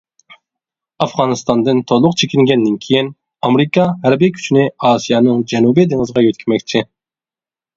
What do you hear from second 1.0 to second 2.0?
ئافغانىستاندىن